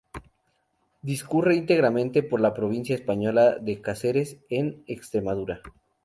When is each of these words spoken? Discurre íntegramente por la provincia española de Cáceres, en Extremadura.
Discurre 1.03 1.55
íntegramente 1.55 2.23
por 2.23 2.41
la 2.41 2.55
provincia 2.55 2.95
española 2.95 3.59
de 3.59 3.81
Cáceres, 3.81 4.39
en 4.49 4.83
Extremadura. 4.87 5.61